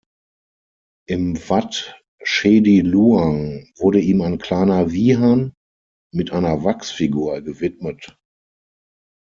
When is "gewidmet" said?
7.43-8.17